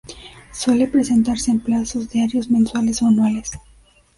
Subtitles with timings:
[0.51, 3.51] Suele presentarse en plazos diarios, mensuales o anuales.